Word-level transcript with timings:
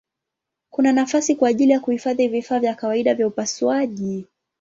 Kuna 0.69 0.91
nafasi 0.91 1.35
kwa 1.35 1.49
ajili 1.49 1.71
ya 1.71 1.79
kuhifadhi 1.79 2.27
vifaa 2.27 2.59
vya 2.59 2.75
kawaida 2.75 3.15
vya 3.15 3.27
upasuaji. 3.27 4.27